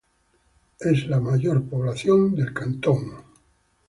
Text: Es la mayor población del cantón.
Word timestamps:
Es 0.79 1.05
la 1.05 1.19
mayor 1.19 1.63
población 1.69 2.33
del 2.33 2.55
cantón. 2.55 3.21